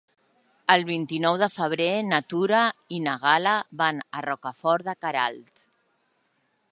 [0.75, 2.63] El vint-i-nou de febrer na Tura
[2.99, 3.53] i na Gal·la
[3.83, 5.67] van a Rocafort de Queralt.